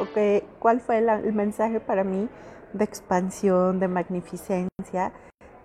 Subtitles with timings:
[0.00, 2.28] okay, ¿cuál fue el mensaje para mí
[2.72, 5.12] de expansión, de magnificencia?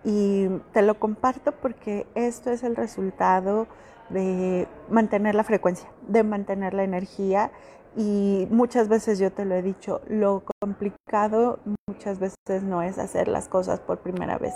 [0.04, 3.68] Y te lo comparto porque esto es el resultado
[4.10, 7.52] de mantener la frecuencia, de mantener la energía.
[7.96, 13.28] Y muchas veces yo te lo he dicho, lo complicado muchas veces no es hacer
[13.28, 14.54] las cosas por primera vez.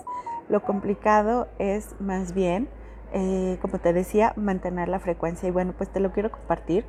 [0.49, 2.69] Lo complicado es más bien,
[3.11, 5.49] eh, como te decía, mantener la frecuencia.
[5.49, 6.85] Y bueno, pues te lo quiero compartir.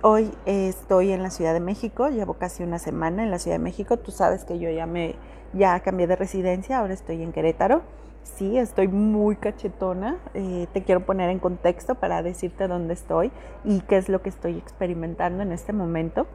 [0.00, 3.64] Hoy estoy en la Ciudad de México, llevo casi una semana en la Ciudad de
[3.64, 3.96] México.
[3.96, 5.16] Tú sabes que yo ya me
[5.54, 7.82] ya cambié de residencia, ahora estoy en Querétaro.
[8.22, 10.18] Sí, estoy muy cachetona.
[10.34, 13.32] Eh, te quiero poner en contexto para decirte dónde estoy
[13.64, 16.28] y qué es lo que estoy experimentando en este momento.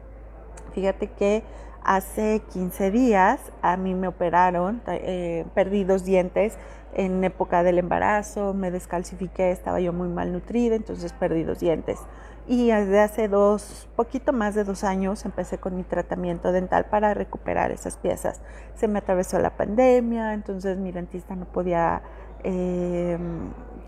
[0.74, 1.42] Fíjate que
[1.82, 6.58] hace 15 días a mí me operaron, eh, perdí dos dientes
[6.92, 11.98] en época del embarazo, me descalcifiqué, estaba yo muy malnutrida, entonces perdí dos dientes.
[12.46, 17.14] Y desde hace dos, poquito más de dos años, empecé con mi tratamiento dental para
[17.14, 18.42] recuperar esas piezas.
[18.74, 22.02] Se me atravesó la pandemia, entonces mi dentista no podía,
[22.42, 23.18] eh,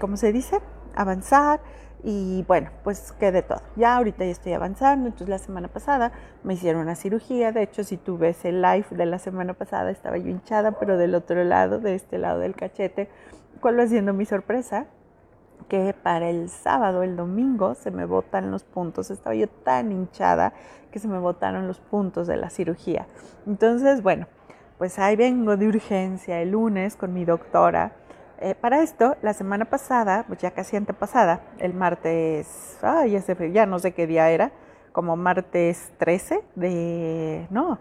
[0.01, 0.61] ¿cómo se dice?
[0.95, 1.61] Avanzar.
[2.03, 3.61] Y bueno, pues quedé todo.
[3.75, 5.09] Ya ahorita ya estoy avanzando.
[5.09, 7.53] Entonces la semana pasada me hicieron una cirugía.
[7.53, 10.97] De hecho, si tú ves el live de la semana pasada, estaba yo hinchada, pero
[10.97, 13.11] del otro lado, de este lado del cachete.
[13.61, 14.87] ¿Cuál va siendo mi sorpresa?
[15.69, 19.11] Que para el sábado, el domingo, se me botan los puntos.
[19.11, 20.53] Estaba yo tan hinchada
[20.91, 23.07] que se me botaron los puntos de la cirugía.
[23.47, 24.27] Entonces, bueno,
[24.79, 27.93] pues ahí vengo de urgencia el lunes con mi doctora.
[28.39, 33.67] Eh, para esto, la semana pasada, pues ya casi antepasada, el martes, ay, ya, ya
[33.67, 34.53] no sé qué día era,
[34.93, 37.79] como martes 13 de, no,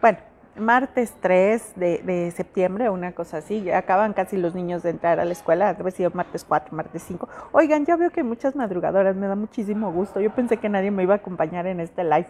[0.00, 0.18] bueno,
[0.56, 3.70] martes 3 de, septiembre, una cosa así.
[3.70, 7.28] Acaban casi los niños de entrar a la escuela, debe sido martes 4, martes 5.
[7.52, 10.20] Oigan, ya veo que muchas madrugadoras, me da muchísimo gusto.
[10.20, 12.28] Yo pensé que nadie me iba a acompañar en este live.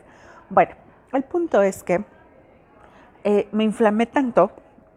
[0.48, 0.72] Bueno,
[1.12, 2.04] el punto es que
[3.24, 4.50] eh, me inflamé tanto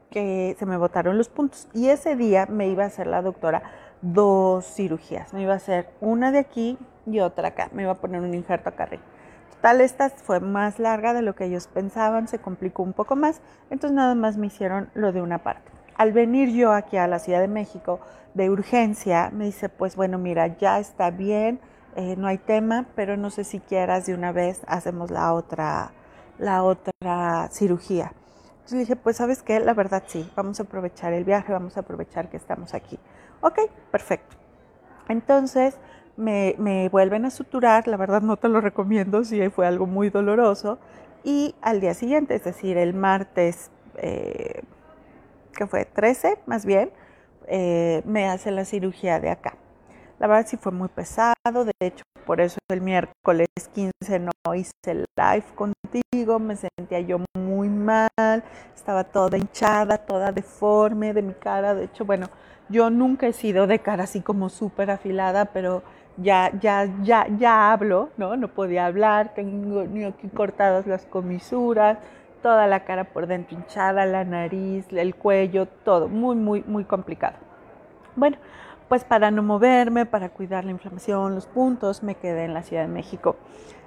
[0.10, 1.68] que se me botaron los puntos.
[1.74, 3.64] Y ese día me iba a hacer la doctora
[4.02, 5.34] dos cirugías.
[5.34, 7.70] Me iba a hacer una de aquí y otra acá.
[7.74, 9.04] Me iba a poner un injerto acá arriba.
[9.64, 13.40] Tal esta fue más larga de lo que ellos pensaban, se complicó un poco más,
[13.70, 15.72] entonces nada más me hicieron lo de una parte.
[15.96, 18.02] Al venir yo aquí a la Ciudad de México
[18.34, 21.62] de urgencia, me dice, pues bueno, mira, ya está bien,
[21.96, 25.94] eh, no hay tema, pero no sé si quieras de una vez hacemos la otra,
[26.40, 28.12] la otra cirugía.
[28.56, 31.80] Entonces dije, pues sabes qué, la verdad sí, vamos a aprovechar el viaje, vamos a
[31.80, 33.00] aprovechar que estamos aquí.
[33.40, 33.60] Ok,
[33.92, 34.36] perfecto.
[35.08, 35.78] Entonces,
[36.18, 40.80] me, vuelven a suturar, la verdad no te lo recomiendo si fue algo muy doloroso,
[41.24, 44.62] y al día siguiente, es decir, el martes, eh,
[45.56, 46.92] que fue 13 más bien,
[47.48, 49.56] eh, me hace la cirugía de acá.
[50.20, 54.94] La verdad sí fue muy pesado, de hecho por eso el miércoles 15 no hice
[54.94, 61.76] live contigo, me sentía yo muy mal, estaba toda hinchada, toda deforme de mi cara,
[61.76, 62.30] de hecho bueno,
[62.70, 65.84] yo nunca he sido de cara así como súper afilada, pero
[66.18, 68.36] ya, ya, ya, ya hablo, ¿no?
[68.36, 71.98] No podía hablar, tengo aquí cortadas las comisuras,
[72.42, 77.38] toda la cara por dentro hinchada, la nariz, el cuello, todo, muy, muy, muy complicado.
[78.16, 78.38] Bueno,
[78.90, 82.84] pues para no moverme, para cuidar la inflamación, los puntos, me quedé en la Ciudad
[82.84, 83.36] de México.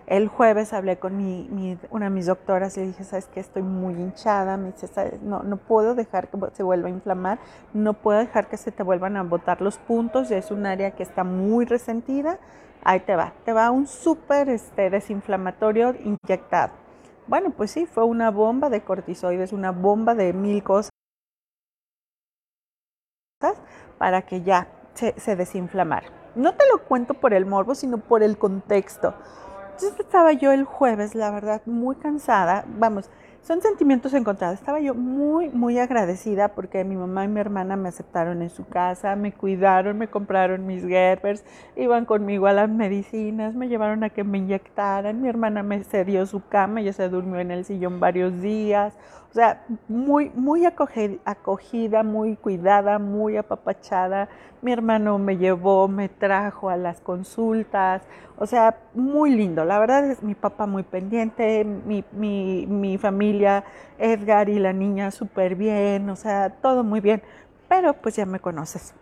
[0.07, 3.63] El jueves hablé con mi, una de mis doctoras y le dije, sabes que estoy
[3.63, 7.39] muy hinchada, me dice, no, no puedo dejar que se vuelva a inflamar,
[7.73, 11.03] no puedo dejar que se te vuelvan a botar los puntos, es un área que
[11.03, 12.39] está muy resentida,
[12.85, 16.73] ahí te va, te va un súper este, desinflamatorio inyectado.
[17.27, 20.91] Bueno, pues sí, fue una bomba de cortisoides, una bomba de mil cosas
[23.99, 26.09] para que ya se, se desinflamara.
[26.35, 29.15] No te lo cuento por el morbo, sino por el contexto.
[29.73, 32.65] Entonces estaba yo el jueves, la verdad, muy cansada.
[32.79, 33.11] Vamos,
[33.47, 34.59] son sentimientos encontrados.
[34.59, 38.67] Estaba yo muy, muy agradecida porque mi mamá y mi hermana me aceptaron en su
[38.67, 41.45] casa, me cuidaron, me compraron mis Gerbers,
[41.77, 45.23] iban conmigo a las medicinas, me llevaron a que me inyectaran.
[45.23, 48.95] Mi hermana me cedió su cama, ella se durmió en el sillón varios días.
[49.37, 54.31] O sea, muy, muy acogida, muy cuidada, muy apapachada.
[54.63, 58.01] Mi hermano me llevó, me trajo a las consultas.
[58.39, 59.67] O sea, muy lindo.
[59.67, 63.63] La verdad es mi papá muy pendiente, mi, mi, mi familia,
[63.99, 66.09] Edgar y la niña súper bien.
[66.09, 67.23] O sea, todo muy bien.
[67.69, 68.95] Pero pues ya me conoces.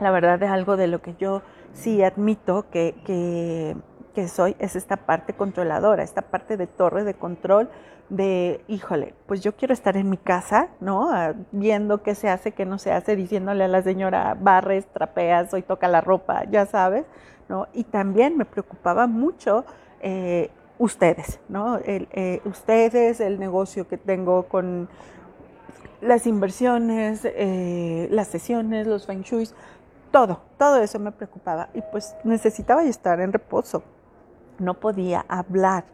[0.00, 1.40] La verdad es algo de lo que yo
[1.72, 3.74] sí admito que, que,
[4.14, 7.68] que soy, es esta parte controladora, esta parte de torre de control
[8.08, 11.10] de, híjole, pues yo quiero estar en mi casa, ¿no?
[11.12, 15.52] Ah, viendo qué se hace, qué no se hace, diciéndole a la señora, barres, trapeas,
[15.54, 17.06] hoy toca la ropa, ya sabes,
[17.48, 17.68] ¿no?
[17.72, 19.64] Y también me preocupaba mucho
[20.00, 21.78] eh, ustedes, ¿no?
[21.84, 24.88] Eh, ustedes, el negocio que tengo con
[26.02, 29.54] las inversiones, eh, las sesiones, los feng shuis,
[30.10, 33.82] todo, todo eso me preocupaba y pues necesitaba estar en reposo,
[34.58, 35.84] no podía hablar.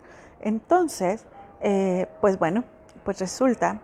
[0.40, 1.24] Entonces,
[1.60, 2.64] eh, pues bueno,
[3.04, 3.80] pues resulta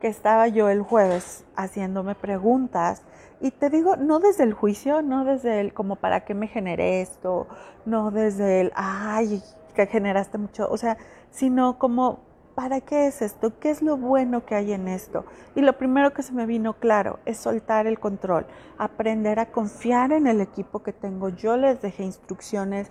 [0.00, 3.02] que estaba yo el jueves haciéndome preguntas
[3.40, 7.02] y te digo, no desde el juicio, no desde el como para qué me generé
[7.02, 7.46] esto,
[7.84, 9.42] no desde el, ay,
[9.74, 10.96] que generaste mucho, o sea,
[11.30, 12.20] sino como,
[12.54, 13.58] ¿para qué es esto?
[13.58, 15.24] ¿Qué es lo bueno que hay en esto?
[15.54, 18.46] Y lo primero que se me vino claro es soltar el control,
[18.78, 21.28] aprender a confiar en el equipo que tengo.
[21.28, 22.90] Yo les dejé instrucciones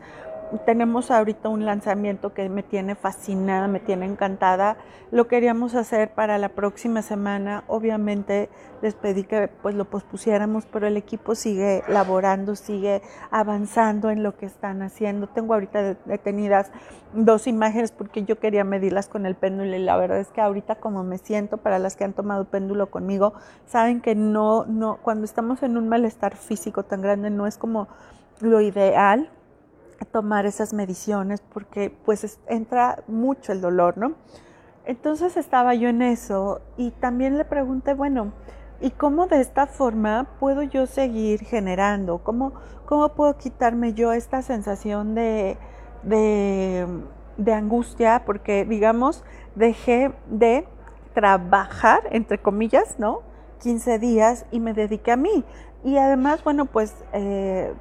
[0.59, 4.77] tenemos ahorita un lanzamiento que me tiene fascinada, me tiene encantada.
[5.11, 7.63] Lo queríamos hacer para la próxima semana.
[7.67, 8.49] Obviamente
[8.81, 14.37] les pedí que pues lo pospusiéramos, pero el equipo sigue laborando, sigue avanzando en lo
[14.37, 15.27] que están haciendo.
[15.27, 16.71] Tengo ahorita detenidas
[17.13, 20.75] dos imágenes porque yo quería medirlas con el péndulo y la verdad es que ahorita
[20.75, 23.33] como me siento para las que han tomado péndulo conmigo,
[23.65, 27.87] saben que no no cuando estamos en un malestar físico tan grande no es como
[28.39, 29.29] lo ideal
[30.05, 34.13] tomar esas mediciones porque pues entra mucho el dolor, ¿no?
[34.85, 38.33] Entonces estaba yo en eso y también le pregunté, bueno,
[38.79, 42.19] ¿y cómo de esta forma puedo yo seguir generando?
[42.23, 42.53] ¿Cómo,
[42.85, 45.57] cómo puedo quitarme yo esta sensación de,
[46.03, 46.87] de,
[47.37, 48.23] de angustia?
[48.25, 49.23] Porque, digamos,
[49.55, 50.67] dejé de
[51.13, 53.21] trabajar, entre comillas, ¿no?
[53.61, 55.45] 15 días y me dediqué a mí.
[55.83, 56.95] Y además, bueno, pues...
[57.13, 57.73] Eh,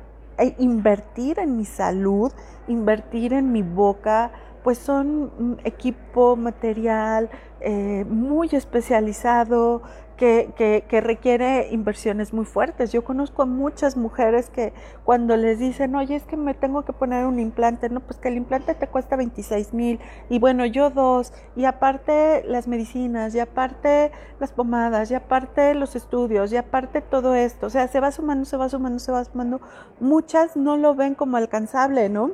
[0.58, 2.32] invertir en mi salud,
[2.69, 4.32] invertir en mi boca,
[4.62, 9.82] pues son equipo, material eh, muy especializado
[10.20, 12.93] que, requiere inversiones muy fuertes.
[12.93, 16.93] Yo conozco a muchas mujeres que cuando les dicen, oye, es que me tengo que
[16.93, 20.90] poner un implante, no, pues que el implante te cuesta 26 mil y bueno, yo
[20.90, 27.00] dos, y aparte las medicinas, y aparte las pomadas, y aparte los estudios, y aparte
[27.00, 29.61] todo esto, o sea, se va sumando, se va sumando, se va sumando.
[30.00, 32.32] Muchas no lo ven como alcanzable, ¿no?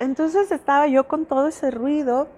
[0.00, 2.28] Entonces estaba yo con todo ese ruido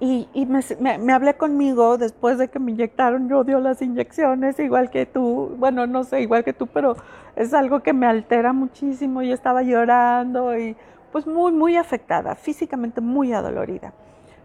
[0.00, 0.60] y, y me,
[0.98, 3.28] me, hablé conmigo después de que me inyectaron.
[3.28, 5.56] Yo odio las inyecciones, igual que tú.
[5.58, 6.96] Bueno, no sé, igual que tú, pero
[7.34, 9.22] es algo que me altera muchísimo.
[9.22, 10.76] Y estaba llorando y
[11.10, 13.92] pues muy, muy afectada, físicamente muy adolorida.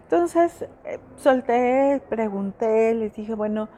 [0.03, 3.69] Entonces eh, solté, pregunté, les dije, bueno,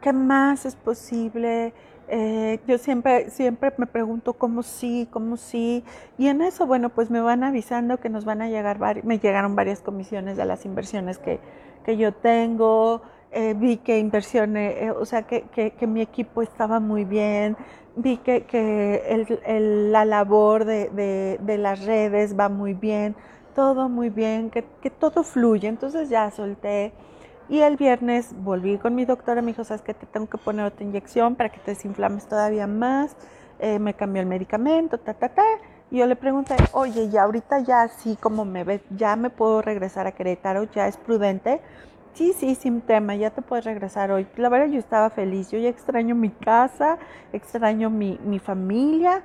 [0.00, 1.72] ¿qué más es posible?
[2.14, 5.82] Eh, yo siempre, siempre me pregunto cómo sí, cómo sí.
[6.18, 9.56] Y en eso, bueno, pues me van avisando que nos van a llegar, me llegaron
[9.56, 11.40] varias comisiones de las inversiones que,
[11.86, 13.00] que yo tengo.
[13.30, 17.56] Eh, vi que inversiones, eh, o sea, que, que, mi equipo estaba muy bien.
[17.96, 23.16] Vi que, que el, el, la labor de, de, de, las redes va muy bien.
[23.54, 25.66] Todo muy bien, que, que todo fluye.
[25.66, 26.92] Entonces ya solté
[27.52, 30.64] y el viernes volví con mi doctora, me dijo, sabes que te tengo que poner
[30.64, 33.14] otra inyección para que te desinflames todavía más.
[33.58, 35.44] Eh, me cambió el medicamento, ta, ta, ta.
[35.90, 39.60] Y yo le pregunté, oye, ya ahorita ya así como me ves, ya me puedo
[39.60, 41.60] regresar a Querétaro, ya es prudente.
[42.14, 44.26] Sí, sí, sin tema, ya te puedes regresar hoy.
[44.36, 46.96] La verdad yo estaba feliz, yo ya extraño mi casa,
[47.34, 49.24] extraño mi, mi familia,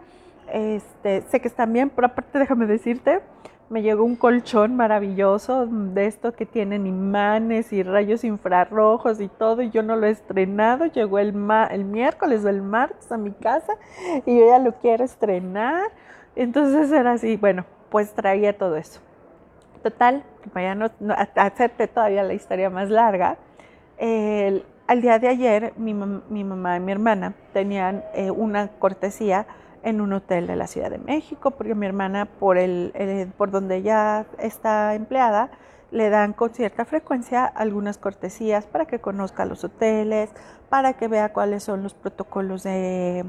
[0.52, 3.22] este, sé que están bien, pero aparte déjame decirte,
[3.70, 9.62] me llegó un colchón maravilloso de esto que tienen imanes y rayos infrarrojos y todo
[9.62, 11.34] y yo no lo he estrenado, llegó el,
[11.72, 13.74] el miércoles o el martes a mi casa
[14.26, 15.92] y yo ya lo quiero estrenar.
[16.36, 19.02] Entonces era así, bueno, pues traía todo eso.
[19.84, 20.90] Total, para no,
[21.36, 23.38] hacerte todavía la historia más larga,
[24.88, 29.46] al día de ayer mi, mi, mamá y mi hermana tenían eh, una cortesía
[29.84, 33.78] en un hotel de la Ciudad de México, porque mi hermana, por, el, por donde
[33.78, 35.52] ella está empleada,
[35.92, 40.30] le dan con cierta frecuencia algunas cortesías para que conozca los hoteles,
[40.70, 43.26] para que vea cuáles son los protocolos de,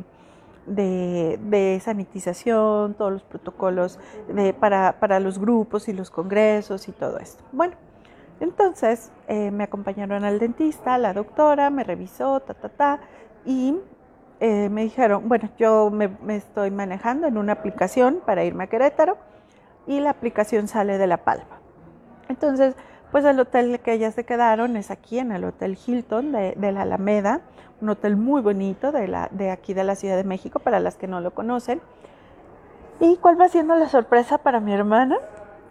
[0.66, 7.18] de, sanitización, todos los protocolos de, para, para, los grupos y los congresos y todo
[7.18, 7.44] esto.
[7.52, 7.74] Bueno,
[8.40, 13.00] entonces eh, me acompañaron al dentista, la doctora me revisó, ta, ta, ta,
[13.44, 13.76] y
[14.40, 19.16] eh, me dijeron, bueno, yo me, estoy manejando en una aplicación para irme a Querétaro
[19.86, 21.60] y la aplicación sale de La Palma.
[22.28, 22.76] Entonces,
[23.10, 26.82] pues el hotel que ellas se quedaron es aquí en el Hotel Hilton de, la
[26.82, 27.40] Alameda,
[27.80, 30.96] un hotel muy bonito de, la, de aquí de la Ciudad de México para las
[30.96, 31.80] que no lo conocen.
[33.00, 35.16] ¿Y cuál va siendo la sorpresa para mi hermana?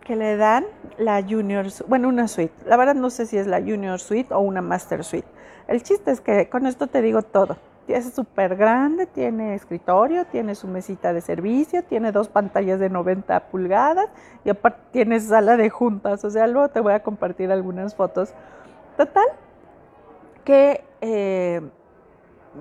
[0.04, 0.66] Que le dan
[0.98, 2.54] la Junior, bueno, una suite.
[2.66, 5.28] La verdad no sé si es la Junior Suite o una Master Suite.
[5.68, 7.58] El chiste es que con esto te digo todo
[7.94, 13.48] es súper grande, tiene escritorio, tiene su mesita de servicio, tiene dos pantallas de 90
[13.48, 14.10] pulgadas
[14.44, 16.24] y aparte tiene sala de juntas.
[16.26, 18.34] O sea, luego te voy a compartir algunas fotos.
[18.98, 19.26] Total,
[20.44, 21.62] que eh,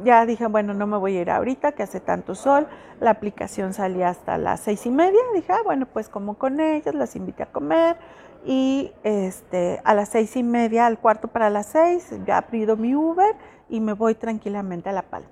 [0.04, 2.66] ya dije, bueno, no me voy a ir ahorita, que hace tanto sol.
[3.00, 5.20] La aplicación salía hasta las seis y media.
[5.34, 7.96] Dije, ah, bueno, pues como con ellas, las invité a comer.
[8.44, 12.94] Y este, a las seis y media, al cuarto para las seis, ya abrido mi
[12.94, 13.34] Uber
[13.68, 15.28] y me voy tranquilamente a La Palma.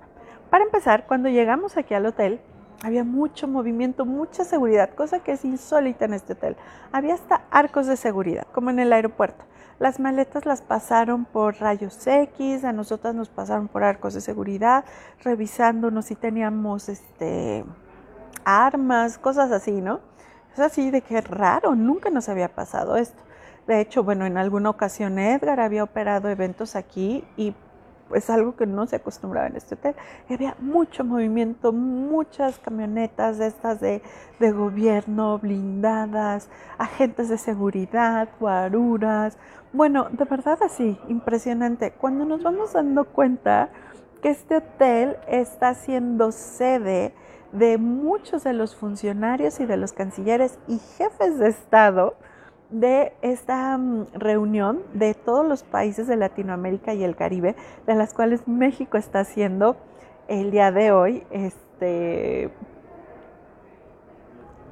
[0.50, 2.40] Para empezar, cuando llegamos aquí al hotel,
[2.82, 6.56] había mucho movimiento, mucha seguridad, cosa que es insólita en este hotel.
[6.92, 9.44] Había hasta arcos de seguridad, como en el aeropuerto.
[9.78, 14.84] Las maletas las pasaron por rayos X, a nosotras nos pasaron por arcos de seguridad,
[15.22, 17.64] revisándonos si teníamos este,
[18.44, 20.00] armas, cosas así, ¿no?
[20.52, 23.20] Es así de que raro, nunca nos había pasado esto.
[23.66, 27.54] De hecho, bueno, en alguna ocasión Edgar había operado eventos aquí y
[28.14, 29.94] es algo que no se acostumbraba en este hotel.
[30.28, 34.02] Había mucho movimiento, muchas camionetas estas de,
[34.40, 39.38] de gobierno, blindadas, agentes de seguridad, guaruras.
[39.72, 41.92] Bueno, de verdad así, impresionante.
[41.92, 43.70] Cuando nos vamos dando cuenta
[44.22, 47.14] que este hotel está siendo sede
[47.52, 52.16] de muchos de los funcionarios y de los cancilleres y jefes de Estado,
[52.74, 57.54] de esta mm, reunión de todos los países de Latinoamérica y el Caribe,
[57.86, 59.76] de las cuales México está haciendo
[60.26, 62.50] el día de hoy este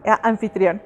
[0.04, 0.82] anfitrión.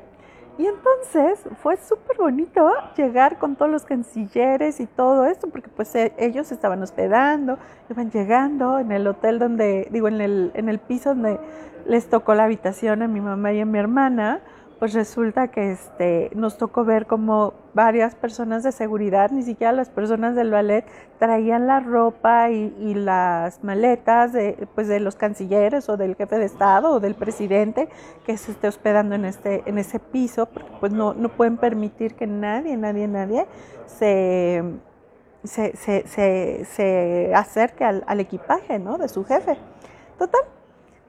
[0.58, 5.94] Y entonces fue súper bonito llegar con todos los cancilleres y todo esto, porque pues
[5.94, 7.58] e, ellos estaban hospedando,
[7.90, 11.38] iban llegando en el hotel donde, digo, en el, en el piso donde
[11.86, 14.40] les tocó la habitación a mi mamá y a mi hermana,
[14.78, 19.88] pues resulta que este, nos tocó ver como varias personas de seguridad, ni siquiera las
[19.88, 20.84] personas del ballet,
[21.18, 26.44] traían la ropa y, las maletas de, pues de los cancilleres o del jefe de
[26.44, 27.88] Estado o del presidente
[28.24, 32.14] que se esté hospedando en, este, en ese piso, porque pues no, no pueden permitir
[32.14, 33.46] que nadie, nadie, nadie
[33.86, 34.62] se,
[35.44, 38.98] se, se, se acerque al, al equipaje ¿no?
[38.98, 39.56] de su jefe.
[40.18, 40.42] Total,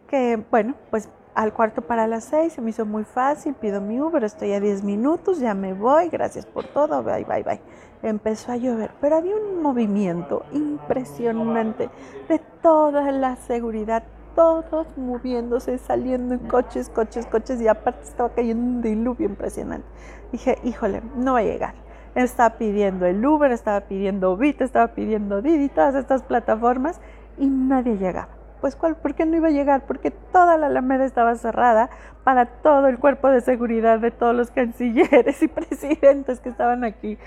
[0.07, 4.01] que bueno, pues al cuarto para las seis, se me hizo muy fácil, pido mi
[4.01, 7.61] Uber, estoy a 10 minutos, ya me voy, gracias por todo, bye, bye, bye.
[8.01, 11.91] Empezó a llover, pero había un movimiento impresionante
[12.27, 14.01] de toda la seguridad,
[14.35, 19.87] todos moviéndose, saliendo en coches, coches, coches, y aparte estaba cayendo un diluvio impresionante.
[20.31, 21.75] Dije, híjole, no va a llegar.
[22.15, 26.99] Estaba pidiendo el Uber, estaba pidiendo Bit, estaba pidiendo Didi, todas estas plataformas,
[27.37, 28.36] y nadie llegaba.
[28.61, 28.95] Pues ¿cuál?
[28.95, 29.85] ¿por qué no iba a llegar?
[29.85, 31.89] Porque toda la Alameda estaba cerrada
[32.23, 37.17] para todo el cuerpo de seguridad de todos los cancilleres y presidentes que estaban aquí.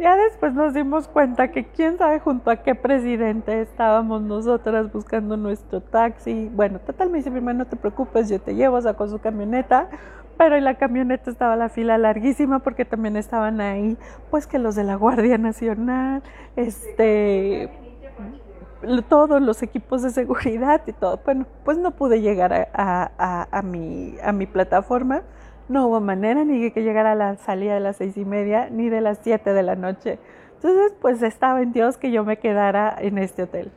[0.00, 5.36] Ya después nos dimos cuenta que quién sabe junto a qué presidente estábamos nosotras buscando
[5.36, 6.50] nuestro taxi.
[6.52, 9.88] Bueno, total me dice mi hermano, no te preocupes, yo te llevo, sacó su camioneta.
[10.36, 13.96] Pero en la camioneta estaba la fila larguísima porque también estaban ahí,
[14.30, 16.22] pues que los de la Guardia Nacional,
[16.56, 17.70] este
[19.08, 21.20] todos los equipos de seguridad y todo.
[21.24, 25.22] Bueno, pues no pude llegar a, a, mi, a mi plataforma.
[25.68, 28.88] No hubo manera ni que llegara a la salida de las seis y media ni
[28.88, 30.18] de las siete de la noche.
[30.54, 33.70] Entonces, pues estaba en Dios que yo me quedara en este hotel.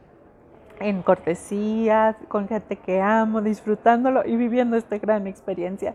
[0.79, 5.93] En cortesía, con gente que amo, disfrutándolo y viviendo esta gran experiencia.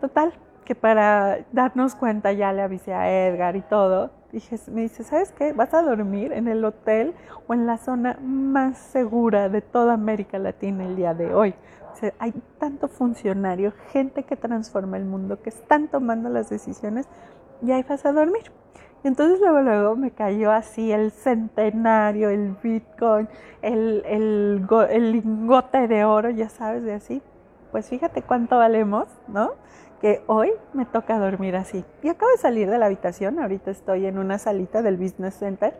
[0.00, 0.32] Total,
[0.64, 5.32] que para darnos cuenta ya le avisé a Edgar y todo dije, me dice, ¿sabes
[5.32, 5.52] qué?
[5.52, 7.14] Vas a dormir en el hotel
[7.46, 11.54] o en la zona más segura de toda América Latina el día de hoy.
[12.18, 17.06] hay tanto funcionario, gente que transforma el mundo, que están tomando las decisiones
[17.62, 18.50] y ahí vas a dormir.
[19.04, 23.28] entonces luego, luego me cayó así el centenario, el Bitcoin,
[23.62, 27.22] el, el, el lingote de oro, ya sabes, de así.
[27.70, 29.52] Pues fíjate cuánto valemos, ¿no?
[30.04, 31.82] Que hoy me toca dormir así.
[32.02, 35.72] Y acabo de salir de la habitación, ahorita estoy en una salita del Business Center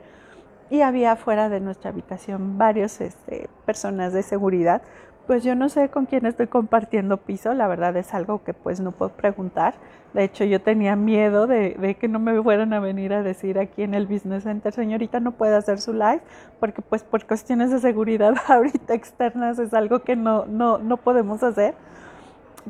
[0.71, 4.81] y había afuera de nuestra habitación varios este, personas de seguridad.
[5.27, 8.81] Pues yo no sé con quién estoy compartiendo piso, la verdad es algo que pues
[8.81, 9.75] no puedo preguntar.
[10.15, 13.59] De hecho yo tenía miedo de, de, que no me fueran a venir a decir
[13.59, 16.23] aquí en el Business Center, señorita no puede hacer su live,
[16.61, 21.43] porque pues por cuestiones de seguridad ahorita externas es algo que no, no, no podemos
[21.43, 21.75] hacer.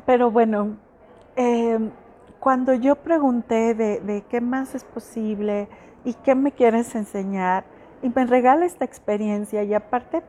[0.05, 0.75] Pero bueno,
[1.35, 1.91] Em,
[2.39, 5.67] cuando yo pregunté de, qué más es posible
[6.03, 7.65] y qué me quieres enseñar,
[8.01, 10.21] y me regala esta experiencia y aparte,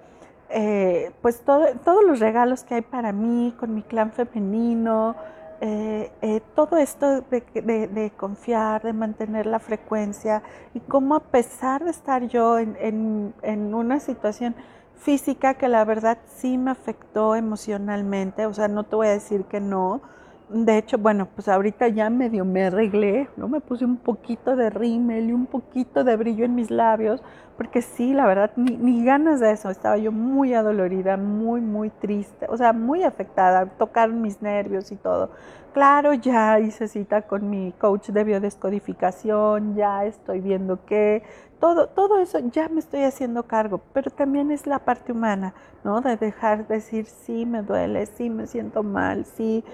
[0.49, 5.15] eh, pues todos los regalos que hay para mí con mi clan femenino,
[5.61, 10.43] eh, eh, todo esto de, confiar, de mantener la frecuencia
[10.75, 14.55] y cómo a pesar de estar yo en, en una situación
[14.97, 19.45] física que la verdad sí me afectó emocionalmente, o sea, no te voy a decir
[19.45, 20.01] que no.
[20.49, 23.49] De hecho, bueno, pues ahorita ya medio me arreglé, ¿no?
[23.49, 27.21] Me puse un poquito de rímel y un poquito de brillo en mis labios,
[27.57, 29.71] porque sí, la verdad, ni, ni ganas de eso.
[29.71, 34.97] Estaba yo muy adolorida, muy, muy triste, o sea, muy afectada, tocaron mis nervios y
[34.97, 35.31] todo.
[35.75, 41.23] Claro, ya hice cita con mi coach de biodescodificación, ya estoy viendo que
[41.61, 46.01] todo, todo eso ya me estoy haciendo cargo, pero también es la parte humana, ¿no?
[46.01, 49.65] De dejar decir, sí, me duele, sí, me siento mal, sí,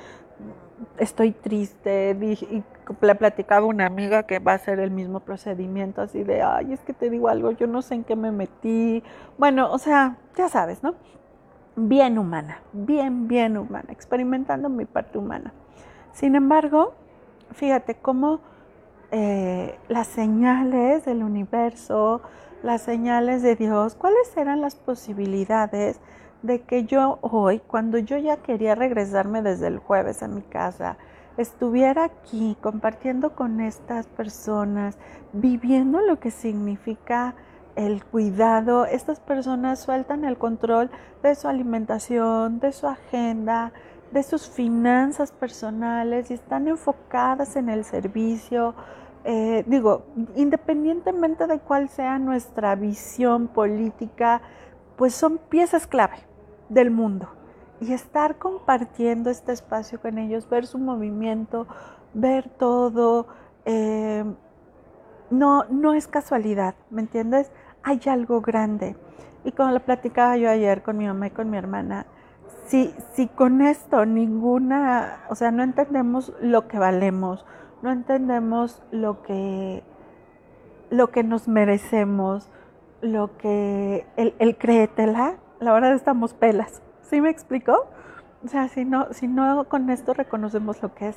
[0.98, 2.16] estoy triste.
[2.20, 2.62] Y
[3.00, 6.80] le platicaba una amiga que va a hacer el mismo procedimiento, así de, ay, es
[6.80, 9.02] que te digo algo, yo no sé en qué me metí.
[9.38, 10.94] Bueno, o sea, ya sabes, ¿no?
[11.76, 15.54] Bien humana, bien, bien humana, experimentando mi parte humana.
[16.12, 16.94] Sin embargo,
[17.52, 18.40] fíjate cómo
[19.10, 22.20] eh, las señales del universo,
[22.62, 26.00] las señales de Dios, cuáles eran las posibilidades
[26.42, 30.96] de que yo hoy, cuando yo ya quería regresarme desde el jueves a mi casa,
[31.36, 34.98] estuviera aquí compartiendo con estas personas,
[35.32, 37.34] viviendo lo que significa
[37.76, 38.84] el cuidado.
[38.84, 40.90] Estas personas sueltan el control
[41.22, 43.72] de su alimentación, de su agenda,
[44.10, 48.74] de sus finanzas personales y están enfocadas en el servicio,
[49.24, 54.42] eh, digo, independientemente de cuál sea nuestra visión política,
[54.96, 56.31] pues son piezas clave
[56.72, 57.28] del mundo.
[57.80, 61.66] Y estar compartiendo este espacio con ellos, ver su movimiento,
[62.14, 63.26] ver todo,
[63.64, 64.24] eh,
[65.30, 67.50] no, no es casualidad, ¿me entiendes?
[67.82, 68.96] Hay algo grande.
[69.44, 72.06] Y como lo platicaba yo ayer con mi mamá y con mi hermana,
[72.66, 77.44] si, si con esto ninguna, o sea, no entendemos lo que valemos,
[77.82, 79.82] no entendemos lo que,
[80.90, 82.48] lo que nos merecemos,
[83.00, 86.82] lo que el, el créetela, la verdad estamos pelas.
[87.02, 87.86] ¿Sí me explico?
[88.44, 91.16] O sea, si no, si no con esto reconocemos lo que es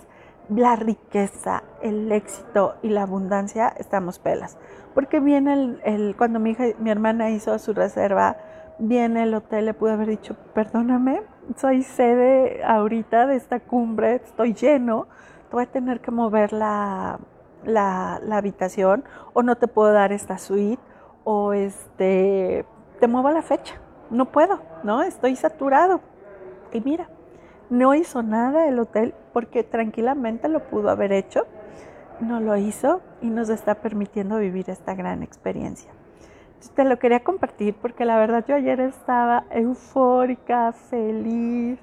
[0.50, 4.58] la riqueza, el éxito y la abundancia, estamos pelas.
[4.94, 8.38] Porque viene el, cuando mi hija, mi hermana hizo su reserva,
[8.78, 11.24] viene el hotel, le pude haber dicho, perdóname,
[11.56, 15.08] soy sede ahorita de esta cumbre, estoy lleno,
[15.52, 17.20] voy a tener que mover la,
[17.64, 20.82] la, habitación o no te puedo dar esta suite
[21.24, 22.66] o este,
[23.00, 23.76] te muevo la fecha.
[24.10, 25.02] No puedo, ¿no?
[25.04, 26.02] Estoy saturado.
[26.72, 27.08] Y mira,
[27.70, 31.46] no hizo nada el hotel porque tranquilamente lo pudo haber hecho.
[32.20, 35.92] No lo hizo y nos está permitiendo vivir esta gran experiencia.
[36.76, 41.80] te lo quería compartir porque la verdad yo ayer estaba eufórica, feliz,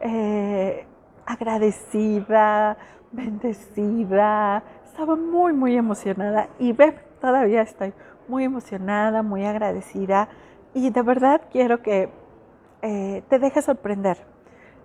[0.00, 0.84] eh,
[1.24, 2.76] agradecida,
[3.12, 7.94] bendecida, estaba muy, muy emocionada y ve, todavía estoy
[8.28, 10.28] muy emocionada, muy agradecida
[10.76, 12.10] y de verdad quiero que
[12.82, 14.18] eh, te dejes sorprender.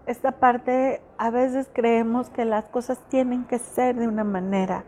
[0.05, 4.85] Esta parte, a veces creemos que las cosas tienen que ser de una manera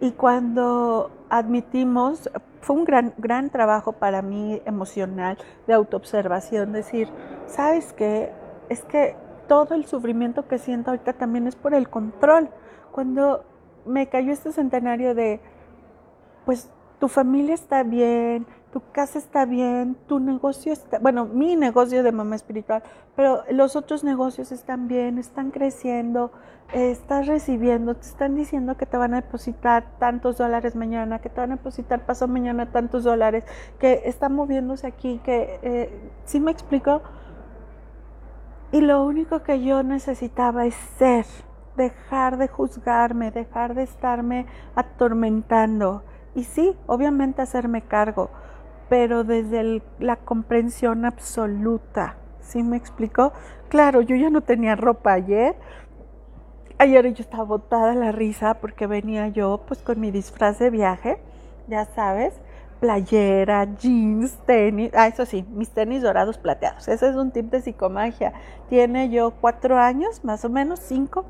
[0.00, 2.28] y cuando admitimos,
[2.62, 7.08] fue un gran, gran trabajo para mí emocional de autoobservación, decir,
[7.46, 8.32] ¿sabes qué?
[8.68, 9.14] Es que
[9.46, 12.50] todo el sufrimiento que siento ahorita también es por el control
[12.90, 13.44] cuando
[13.86, 15.40] me cayó este centenario de,
[16.44, 22.02] pues tu familia está bien, tu casa está bien, tu negocio está, bueno, mi negocio
[22.02, 22.82] de mamá espiritual,
[23.16, 26.30] pero los otros negocios están bien, están creciendo,
[26.72, 31.40] estás recibiendo, te están diciendo que te van a depositar tantos dólares mañana, que te
[31.40, 33.44] van a depositar paso mañana tantos dólares,
[33.78, 37.02] que está moviéndose aquí, que, eh, ¿sí me explico?
[38.72, 41.26] Y lo único que yo necesitaba es ser
[41.76, 46.04] dejar de juzgarme, dejar de estarme atormentando.
[46.34, 48.30] Y sí, obviamente hacerme cargo,
[48.90, 52.16] pero desde la comprensión absoluta.
[52.40, 53.32] ¿Sí me explicó?
[53.68, 55.54] Claro, yo ya no tenía ropa ayer.
[56.76, 61.18] Ayer yo estaba botada la risa porque venía yo pues con mi disfraz de viaje,
[61.68, 62.34] ya sabes,
[62.80, 66.88] playera, jeans, tenis, ah, eso sí, mis tenis dorados plateados.
[66.88, 68.32] Ese es un tip de psicomagia.
[68.68, 71.26] Tiene yo cuatro años, más o menos, cinco,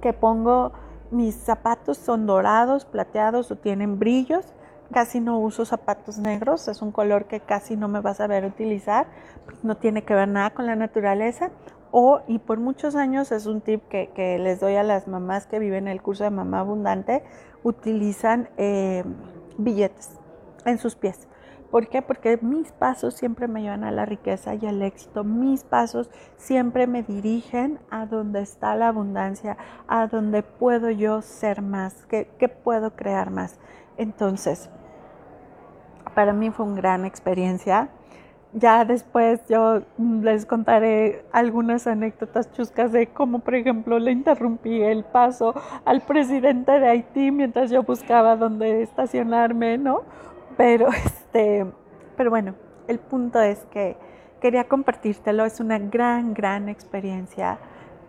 [0.00, 0.72] que pongo
[1.10, 4.54] mis zapatos son dorados, plateados o tienen brillos.
[4.92, 8.44] Casi no uso zapatos negros, es un color que casi no me vas a ver
[8.44, 9.06] utilizar,
[9.62, 11.50] no tiene que ver nada con la naturaleza.
[11.92, 15.58] O, y por muchos años es un tip que, les doy a las mamás que
[15.58, 17.24] viven el curso de mamá abundante,
[17.64, 19.04] utilizan eh,
[19.58, 20.18] billetes
[20.64, 21.28] en sus pies.
[21.70, 22.02] ¿Por qué?
[22.02, 25.22] Porque mis pasos siempre me llevan a la riqueza y al éxito.
[25.22, 31.62] Mis pasos siempre me dirigen a donde está la abundancia, a donde puedo yo ser
[31.62, 33.60] más, que, puedo crear más.
[34.00, 34.70] Entonces,
[36.14, 37.90] para mí fue una gran experiencia.
[38.54, 39.82] ya después yo
[40.22, 46.72] les contaré algunas anécdotas chuscas de cómo, por ejemplo, le interrumpí el paso al presidente
[46.80, 50.02] de Haití mientras yo buscaba dónde estacionarme, ¿no?
[50.56, 51.66] Pero, este,
[52.16, 52.54] pero bueno,
[52.88, 53.98] el punto es que
[54.40, 57.58] quería compartírtelo, es una gran, gran experiencia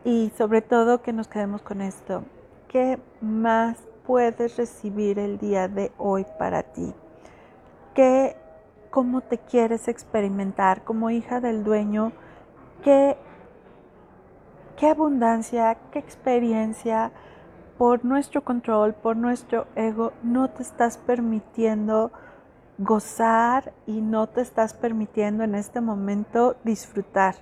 [0.06, 2.23] y sobre todo que nos quedemos con esto.
[2.69, 6.93] ¿Qué más puedes recibir el día de hoy para ti?
[7.93, 8.36] ¿Qué
[8.89, 12.12] cómo te quieres experimentar como hija del dueño,
[12.84, 13.15] qué,
[14.76, 17.13] qué abundancia, qué experiencia
[17.78, 22.12] por nuestro control, por nuestro ego, no te estás permitiendo
[22.80, 27.36] gozar y no te estás permitiendo en este momento disfrutar,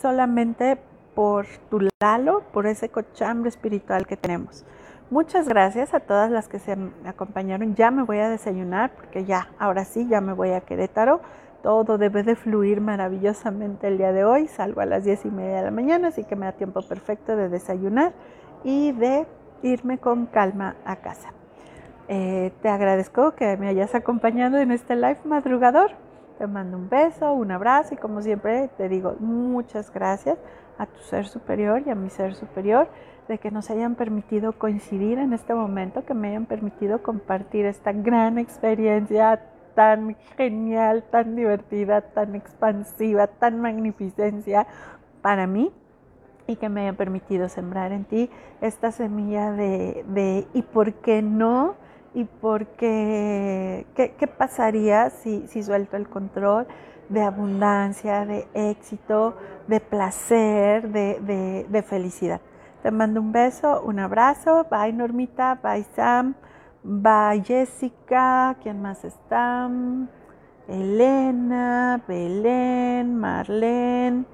[0.00, 0.78] solamente
[1.16, 4.64] por tu lalo, por ese cochambre espiritual que tenemos.
[5.10, 7.74] Muchas gracias a todas las que se acompañaron.
[7.74, 11.20] Ya me voy a desayunar porque ya, ahora sí, ya me voy a Querétaro.
[11.62, 14.48] Todo debe de fluir maravillosamente el día de hoy.
[14.48, 17.36] Salgo a las diez y media de la mañana, así que me da tiempo perfecto
[17.36, 18.12] de desayunar
[18.64, 19.26] y de
[19.62, 21.32] irme con calma a casa.
[22.08, 25.90] Eh, te agradezco que me hayas acompañado en este live madrugador.
[26.38, 30.38] Te mando un beso, un abrazo y como siempre te digo muchas gracias
[30.78, 32.88] a tu ser superior y a mi ser superior
[33.28, 37.92] de que nos hayan permitido coincidir en este momento, que me hayan permitido compartir esta
[37.92, 39.40] gran experiencia
[39.74, 44.66] tan genial, tan divertida, tan expansiva, tan magnificencia
[45.22, 45.72] para mí
[46.46, 51.74] y que me hayan permitido sembrar en ti esta semilla de, ¿y por qué no?
[52.12, 53.86] ¿Y por qué?
[53.96, 56.66] ¿Qué, pasaría si, si suelto el control?
[57.06, 59.36] de abundancia, de éxito,
[59.68, 62.40] de placer, de, de felicidad.
[62.84, 64.66] Te mando un beso, un abrazo.
[64.70, 66.34] Bye Normita, bye Sam,
[66.82, 68.56] bye Jessica.
[68.62, 69.70] ¿Quién más está?
[70.68, 74.26] Elena, Belén, Marlene.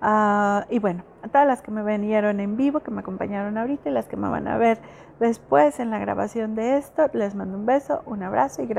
[0.00, 3.90] Ah, y bueno, a todas las que me vinieron en vivo, que me acompañaron ahorita
[3.90, 4.78] y las que me van a ver
[5.18, 8.78] después en la grabación de esto, les mando un beso, un abrazo y gracias.